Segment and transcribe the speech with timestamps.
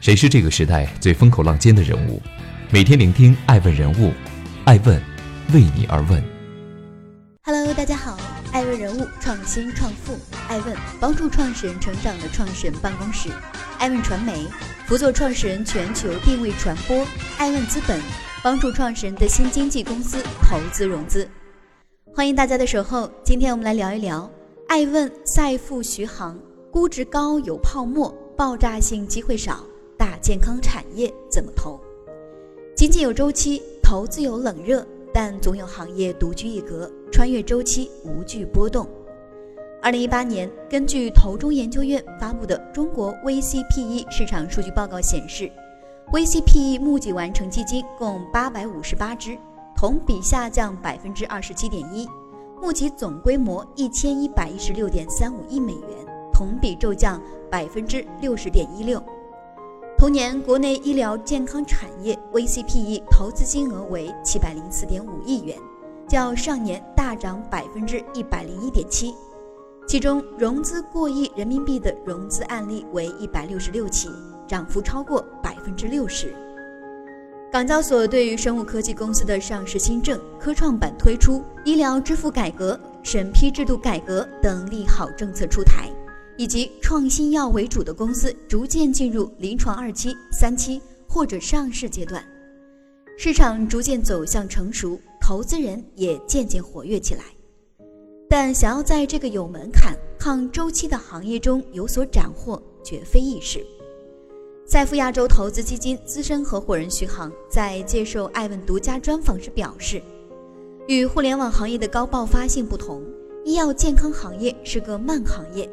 [0.00, 2.22] 谁是这个时代最风口浪尖的人物？
[2.70, 4.14] 每天聆听爱问人物，
[4.64, 4.98] 爱问
[5.52, 6.24] 为你而问。
[7.42, 8.18] Hello，大家好，
[8.50, 10.18] 爱问人物创新创富，
[10.48, 13.28] 爱问帮助创始人成长的创始人办公室，
[13.78, 14.46] 爱问传媒
[14.86, 17.06] 辅佐创始人全球定位传播，
[17.36, 18.00] 爱问资本
[18.42, 20.16] 帮助创始人的新经济公司
[20.48, 21.28] 投资融资。
[22.14, 24.30] 欢迎大家的守候，今天我们来聊一聊
[24.66, 26.38] 爱问赛富徐航，
[26.72, 29.62] 估值高有泡沫，爆炸性机会少。
[30.00, 31.78] 大健康产业怎么投？
[32.74, 34.82] 经济有周期，投资有冷热，
[35.12, 38.88] 但总有行业独具一格，穿越周期，无惧波动。
[39.82, 45.52] 二零一八年，根据投中研究院发布的中国 VCPE 市场数据报告显示
[46.10, 49.36] ，VCPE 募集完成基金共八百五十八只，
[49.76, 52.08] 同比下降百分之二十七点一，
[52.58, 57.20] 募集总规模一千一百一十六点三五亿美元，同比骤降
[57.50, 58.98] 百分之六十点一六。
[60.00, 65.54] 同年，国内医疗健康产业 VCPE 投资金额为七百零四点五亿元，
[66.08, 69.14] 较上年大涨百分之一百零一点七。
[69.86, 74.08] 其中，融资过亿人民币的融资案例为一百六十六起，
[74.48, 76.34] 涨幅超过百分之六十。
[77.52, 85.90] 港交所对于生物科技公司的上市新政、科创板推出、医疗支付改革、审批制度改革等利好政策出台。
[86.36, 92.24] 以及创新药为主的公司逐渐进入临床二期、三期或者上市阶段，
[93.18, 97.22] 市场逐渐走向成熟，投资人也渐渐活跃起来。
[98.28, 103.64] 但想要在这个有门槛、抗周期的行业中有所斩获，绝非易事。
[104.64, 110.00] 赛富亚洲投资基金资深合伙人徐航在接受艾问独家专访时表示，
[110.86, 113.02] 与互联网行业的高爆发性不同，
[113.44, 115.68] 医药健康行业是个慢行业。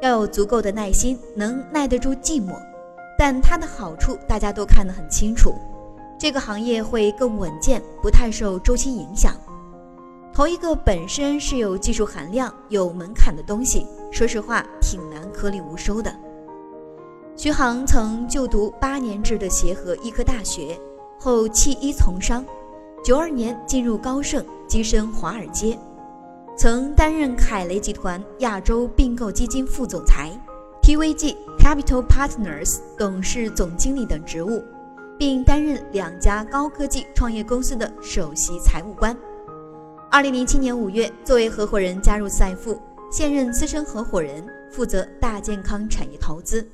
[0.00, 2.54] 要有足够的耐心，能耐得住寂寞，
[3.18, 5.54] 但它的好处大家都看得很清楚。
[6.18, 9.34] 这个行业会更稳健，不太受周期影响。
[10.32, 16.14] 投一个本身是有技术含量、有门槛的东西，说实话挺难颗粒无收的。
[17.36, 20.78] 徐航曾就读八年制的协和医科大学，
[21.18, 22.44] 后弃医从商，
[23.04, 25.78] 九二年进入高盛，跻身华尔街。
[26.58, 30.32] 曾担任凯雷集团亚洲并购基金副总裁、
[30.82, 34.64] TVG Capital Partners 董事总经理等职务，
[35.16, 39.16] 并担任两家高科技创业公司的首席财务官。
[40.10, 42.76] 二零零七年五月，作为合伙人加入赛富，
[43.08, 46.68] 现任资深合伙人，负责大健康产业投资。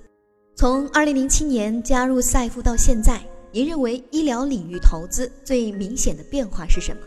[0.56, 3.20] 从二零零七年加入赛富到现在，
[3.52, 7.02] 您认为医疗领域投资最明显的变化是什么？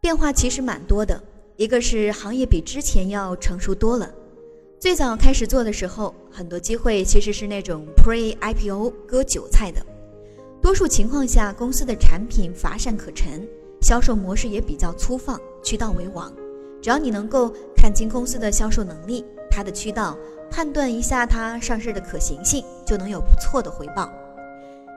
[0.00, 1.22] 变化其实蛮多的。
[1.56, 4.12] 一个是行业比之前要成熟多了，
[4.78, 9.80] 最早开始做的时候，很多机会其实是那种 pre IPO 割韭菜的，
[10.60, 13.48] 多数情况下公司的产品乏善可陈，
[13.80, 16.30] 销售模式也比较粗放，渠道为王。
[16.82, 20.14] 只要你能够看清公司的销售能力，它的渠道，
[20.50, 24.12] 判断一下它上市的可行性，就能有不错的回报。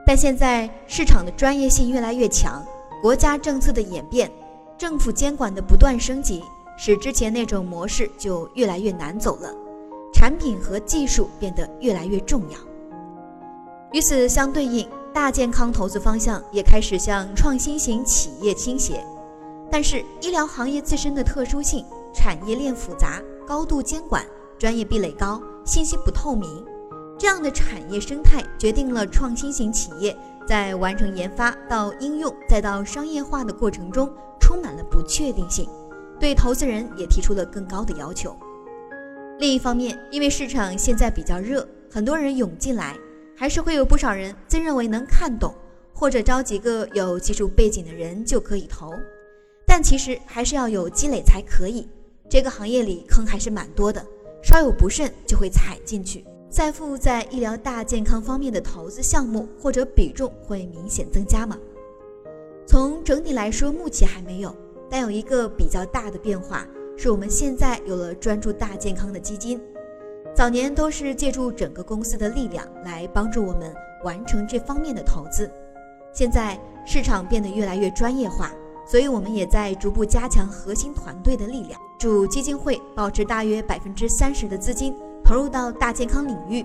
[0.06, 2.62] 但现在市场的专业性越来越强，
[3.00, 4.30] 国家政策的演变。
[4.80, 6.42] 政府监管的不断升级，
[6.74, 9.54] 使之前那种模式就越来越难走了，
[10.10, 12.58] 产品和技术变得越来越重要。
[13.92, 19.04] 与此相对应，大健康投资方向也开始向创新型企业倾斜。
[19.70, 24.24] 但是，医疗行业自身的特殊性，产业链复杂，高度监管，
[24.58, 26.64] 专业壁垒高，信息不透明，
[27.18, 30.16] 这样的产业生态决定了创新型企业
[30.48, 34.10] 在完成研发到应用再到商业化的过程中。
[34.50, 35.68] 充满了不确定性，
[36.18, 38.36] 对投资人也提出了更高的要求。
[39.38, 42.98] 另一方面，因为市场现在比较热，很多人涌进来，
[43.36, 45.54] 还是会有不少人自认为能看懂，
[45.94, 48.92] 或者招几个有技术背景的人就可以投。
[49.68, 51.88] 但其实还是要有积累才可以。
[52.28, 54.04] 这个行业里坑还是蛮多的，
[54.42, 56.24] 稍有不慎就会踩进去。
[56.50, 61.56] 赛富在医疗大健康方面的投资项目或者比重会明显增加吗？
[62.70, 64.54] 从整体来说，目前还没有，
[64.88, 66.64] 但有一个比较大的变化，
[66.96, 69.60] 是我们现在有了专注大健康的基金。
[70.36, 73.74] 早年都是借助整个公司的力量来帮助我们
[74.04, 75.50] 完成这方面的投资，
[76.12, 76.56] 现在
[76.86, 78.52] 市场变得越来越专业化，
[78.86, 84.94] 所以我们也在逐步加强核心团队的力量，主基金会保持大约百分之三十的资金
[85.24, 86.64] 投入到大健康领域。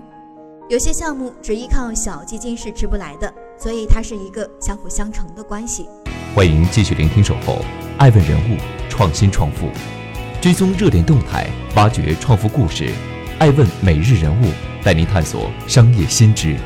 [0.68, 3.34] 有些项目只依靠小基金是吃不来的。
[3.58, 5.88] 所以它是一个相辅相成的关系。
[6.34, 7.54] 欢迎继续聆听《守候》，
[7.98, 8.58] 爱问人物，
[8.88, 9.68] 创新创富，
[10.40, 12.90] 追踪热点动态，挖掘创富故事。
[13.38, 14.46] 爱问每日人物，
[14.84, 16.56] 带您探索商业新知。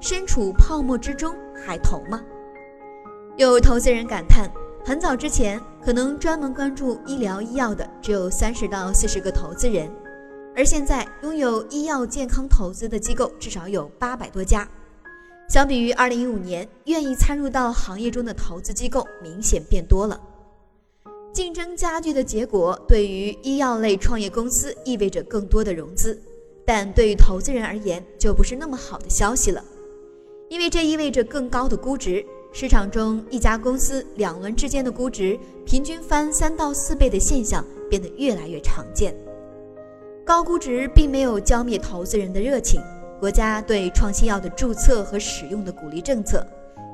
[0.00, 2.20] 身处泡沫之中还投吗？
[3.36, 4.50] 有投资人感叹，
[4.84, 9.90] 很早之前可能专门关注医疗医药的只有三十到四十个投资人，
[10.56, 14.68] 而现在拥有医药健康投资的机构至少有八百多家。
[15.50, 20.20] 相比于二零一五年，愿意参入到行业中的投资机构明显变多了。
[21.32, 26.16] 竞争加剧的结果，对于医药类创业公司意味着更多的融资，
[26.64, 29.60] 但对于投资人而言就不是那么好的消息了，
[30.48, 32.24] 因为这意味着更高的估值。
[32.52, 39.12] 市场中一家公司两轮之间的估值平均翻三到四倍的现象变得越来越常见。
[40.24, 42.80] 高估值并没有浇灭投资人的热情，
[43.20, 46.44] 国家对创新药的注册和使用的鼓励政策，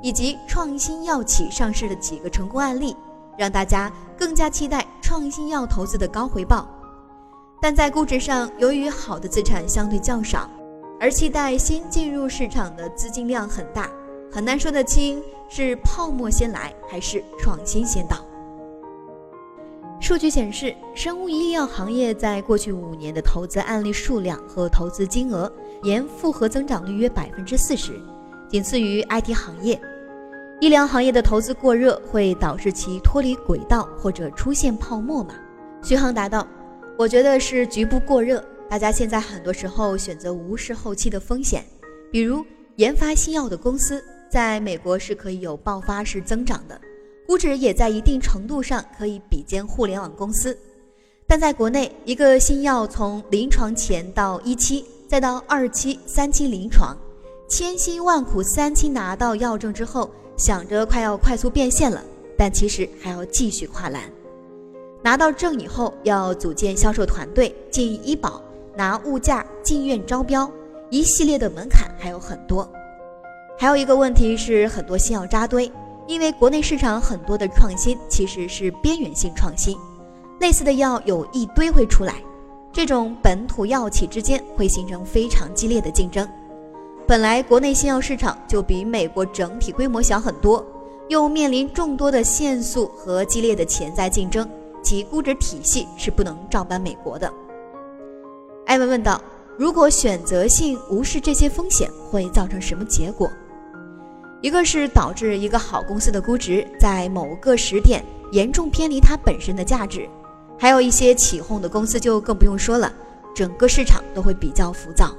[0.02, 2.96] 以及创新药企上市的几个成功案例，
[3.38, 6.68] 让大家更加期待创新药投资的高回报。
[7.62, 10.50] 但在估值上，由于好的资产相对较少，
[11.00, 13.88] 而期待新进入市场的资金量很大。
[14.32, 18.18] 很难说得清是泡沫先来还是创新先到。
[20.06, 28.00] 数据显示，生物医药行业在过去五年的投资案例数量和投资金额年复合增长率约百分之四十，
[28.48, 29.76] 仅次于 IT 行业。
[30.60, 35.34] 医疗行业的投资过热会导致其脱离轨道或者出现泡沫吗？
[35.82, 36.46] 徐航答道
[36.96, 38.40] ：“我觉得是局部过热。
[38.70, 41.64] 大家现在很多时候选择无视后期的风险，
[42.12, 44.00] 比如研发新药的公司。”
[44.30, 46.78] 在美国是可以有爆发式增长的，
[47.26, 50.56] 估值也在一定程度上可以比肩互联网公司。
[51.26, 56.96] 但在国内，一个新药从临床前到一期，再到二期、三期临床，
[57.48, 62.00] 千辛万苦三期拿到药证之后，想着快要快速变现了，
[62.38, 64.02] 但其实还要继续跨栏。
[65.02, 68.40] 拿到证以后，要组建销售团队，进医保，
[68.76, 70.48] 拿物价，进院招标，
[70.90, 72.68] 一系列的门槛还有很多。
[73.58, 75.70] 还有一个问题是，很多新药扎堆，
[76.06, 79.76] 因为国内市场很多的创新其实是边缘性创新，
[80.40, 82.14] 类似的药有一堆会出来，
[82.72, 86.28] 这种本土药企之间会形成非常激烈的竞争。
[87.08, 90.64] 本来国内新药市场就比美国整体规模小很多，
[91.08, 94.48] 又面临众多的限速和激烈的潜在竞争，
[94.82, 97.32] 其估值体系是不能照搬美国的。
[98.66, 99.20] 艾文问道
[99.56, 103.30] ：“如果选择性无视这些风险，会造成什么结果？”
[104.42, 110.08] 一个是导致一个好公司的估值在某个时点严重偏离它本身的价值，
[110.58, 112.92] 还有一些起哄的公司就更不用说了，
[113.34, 115.14] 整个市场都会比较浮躁。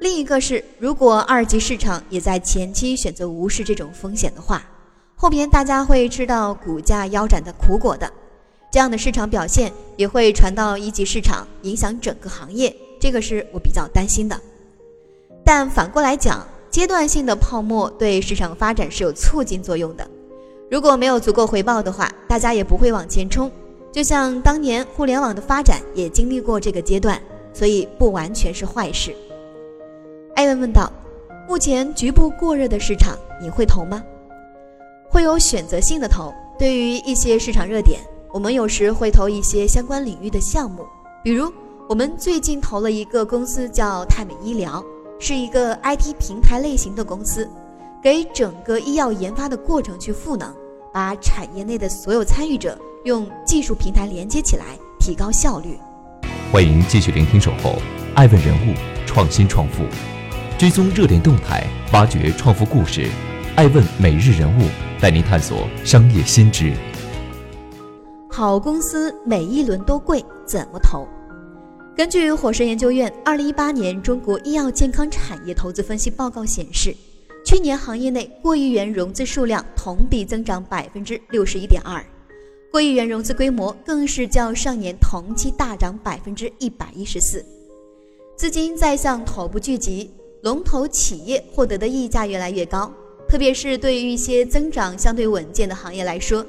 [0.00, 4.64] 另一个是，如果二级市场也在前期选择无视这种风险的话，
[5.14, 8.10] 后边大家会吃到股价腰斩的苦果的，
[8.72, 14.40] 这样的市场表现也会传到一级市场，影响整个行业，这个是我比较担心的。
[15.44, 16.44] 但反过来讲。
[16.74, 20.04] 阶段性的泡沫对市场发展是有促进作用的，
[20.68, 23.48] 如果没有足够回报的话，大家也不会往前冲。
[23.92, 27.22] 就像当年互联网的发展也经历过这个阶段，
[27.52, 29.14] 所以不完全是坏事。
[30.34, 30.90] 艾文问道
[31.46, 34.02] ：“目前局部过热的市场，你会投吗？”
[35.08, 36.34] 会有选择性的投。
[36.58, 38.00] 对于一些市场热点，
[38.32, 40.84] 我们有时会投一些相关领域的项目，
[41.22, 41.52] 比如
[41.88, 44.84] 我们最近投了一个公司叫泰美医疗。
[45.18, 47.48] 是一个 IT 平台类型的公司，
[48.02, 50.52] 给整个医药研发的过程去赋能，
[50.92, 54.64] 把产业内的所有参与者用技术平台连接起来，
[54.98, 55.78] 提高效率。
[56.52, 57.76] 欢迎继续聆听《守候
[58.14, 58.74] 爱问人物
[59.06, 59.84] 创新创富》，
[60.58, 63.08] 追踪热点动态，挖掘创富故事。
[63.56, 64.68] 爱问每日人物
[65.00, 66.72] 带您探索商业新知。
[68.28, 71.06] 好公司每一轮都贵，怎么投？
[71.96, 76.92] 根据火神研究院二零一八年中国医药健康产业投资分析报告显示，
[77.46, 82.04] 去年行业内过亿元融资数量同比增长百分之六十一点二，
[82.72, 87.44] 过亿元融资规模更是较上年同期大涨百分之一百一十四。
[88.36, 90.10] 资金在向头部聚集，
[90.42, 92.92] 龙头企业获得的溢价越来越高，
[93.28, 96.44] 特别是对于一些增长相对稳健的行业来说，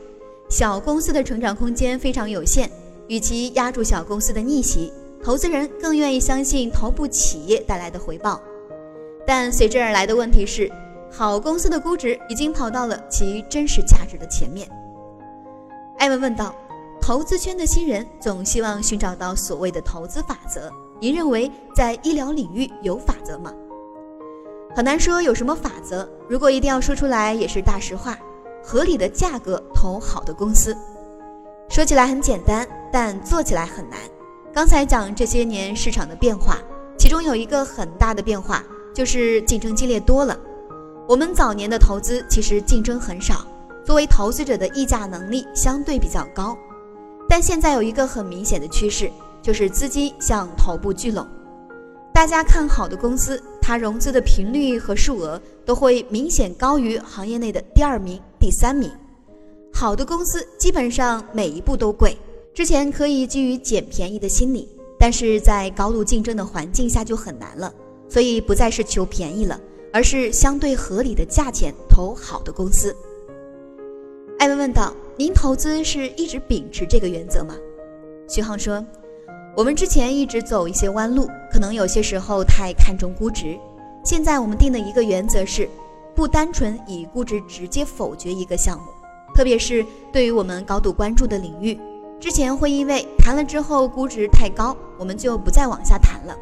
[0.49, 2.67] 小公司的成长空间非常有限，
[3.07, 4.91] 与其压住小公司的逆袭。
[5.25, 8.39] 投资人更愿意相信头部企业带来的回报，
[9.25, 10.71] 但随之而来的问题是，
[11.11, 14.69] 好公司的估值已经跑到了其真实价值的前面。
[15.97, 16.53] 艾文问道
[17.01, 23.51] ：“投资圈的新人总希望寻找到所谓的投资法则，您认为在医疗领域有法则吗？”
[24.77, 28.15] 很难说有什么法则，如果一定要说出来，也是大实话：
[28.63, 30.77] 合理的价格投好的公司。
[31.67, 33.97] 说起来很简单，但做起来很难。
[34.55, 36.57] 刚才讲这些年市场的变化，
[36.97, 40.39] 其中有一个很大的变化，就是竞争激烈多了。
[41.09, 43.45] 我们早年的投资其实竞争很少，
[43.83, 46.57] 作为投资者的议价能力相对比较高。
[47.27, 51.27] 但现在有一个很明显的趋势，就是资金向头部聚拢。
[52.13, 58.89] 大家看好的公司，它融资的频率和数额都会明显高于行业内的第二名、第三名。
[59.73, 62.17] 好的公司基本上每一步都贵，
[62.55, 67.71] 之前可以基于捡便宜的心理，但是在高度竞争的环境下就很难了，
[68.09, 69.59] 所以不再是求便宜了。
[69.91, 72.93] 而是相对合理的价钱投好的公司。
[74.39, 77.55] 艾文问道：“您投资是一直秉持这个原则吗？”
[78.27, 78.85] 徐航说
[79.55, 83.57] ：“我们之前一直走一些弯路，可能有些时候太看重估值。
[84.03, 85.69] 现在我们定的一个原则是，
[86.13, 88.87] 不单纯以估值直接否决一个项目，
[89.33, 91.79] 特别是对于我们高度关注的领域，
[92.25, 96.35] 之前会因为谈了之后估值太高，我们就不再往下谈了。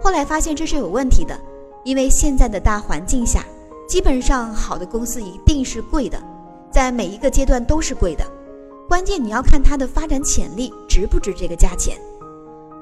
[0.00, 1.36] 后来发现这是有问题的。”
[1.82, 3.44] 因为现在的大环境下，
[3.88, 6.22] 基本上好的公司一定是贵的，
[6.70, 8.24] 在每一个阶段都是贵的。
[8.88, 11.98] 关键你要看它的发展潜力值不值这个价钱，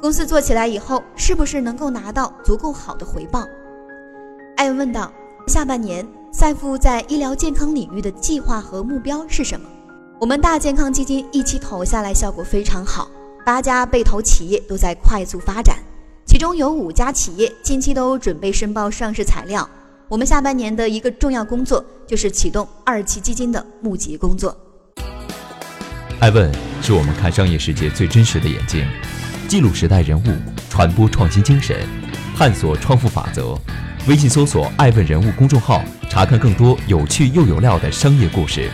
[0.02, 3.46] 公司做起来以后是不是能够拿到足够好的回报？
[4.58, 5.10] 艾文问道：
[5.46, 9.66] 下半年赛富在医疗健康领域的计划和目标是什么？
[10.18, 13.06] 我们大健康基金一期投下来效果非常好，
[13.44, 15.76] 八家被投企业都在快速发展。
[16.24, 19.68] 其中有五家企业近期都准备申报上市材料。
[20.08, 24.56] 我们下半年的一个重要工作就是启动二期基金的募集工作。
[26.18, 28.88] 爱问是我们看商业世界最真实的眼睛，
[29.46, 30.24] 记录时代人物，
[30.70, 31.86] 传播创新精神，
[32.34, 33.54] 探索创富法则。
[34.08, 38.70] 微信搜索“爱问人物”公众号，查看更多有趣又有料的商业故事。